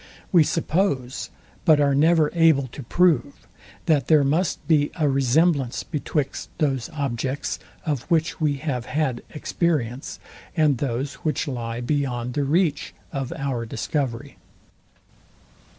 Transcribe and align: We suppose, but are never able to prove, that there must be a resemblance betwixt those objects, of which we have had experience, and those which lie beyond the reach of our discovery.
We 0.31 0.43
suppose, 0.43 1.29
but 1.63 1.79
are 1.79 1.93
never 1.93 2.31
able 2.33 2.65
to 2.69 2.81
prove, 2.81 3.47
that 3.85 4.07
there 4.07 4.23
must 4.23 4.67
be 4.67 4.89
a 4.95 5.07
resemblance 5.07 5.83
betwixt 5.83 6.49
those 6.57 6.89
objects, 6.89 7.59
of 7.85 8.01
which 8.09 8.41
we 8.41 8.55
have 8.57 8.87
had 8.87 9.21
experience, 9.29 10.17
and 10.57 10.79
those 10.79 11.13
which 11.23 11.47
lie 11.47 11.81
beyond 11.81 12.33
the 12.33 12.45
reach 12.45 12.95
of 13.11 13.31
our 13.33 13.63
discovery. 13.63 14.37